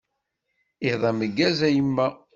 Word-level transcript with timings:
Iḍ 0.89 1.01
ameggaz 1.09 1.59
a 1.67 1.69
yemma. 1.75 2.07